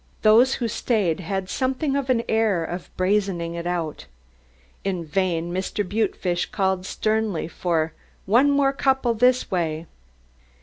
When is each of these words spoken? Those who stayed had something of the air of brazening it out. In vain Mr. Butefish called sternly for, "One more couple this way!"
Those 0.23 0.55
who 0.55 0.67
stayed 0.67 1.19
had 1.19 1.47
something 1.47 1.95
of 1.95 2.07
the 2.07 2.25
air 2.27 2.63
of 2.65 2.89
brazening 2.97 3.53
it 3.53 3.67
out. 3.67 4.07
In 4.83 5.05
vain 5.05 5.51
Mr. 5.53 5.87
Butefish 5.87 6.47
called 6.47 6.87
sternly 6.87 7.47
for, 7.47 7.93
"One 8.25 8.49
more 8.49 8.73
couple 8.73 9.13
this 9.13 9.51
way!" 9.51 9.85